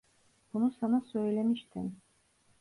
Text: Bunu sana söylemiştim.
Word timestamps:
Bunu 0.53 0.71
sana 0.79 1.01
söylemiştim. 1.01 1.95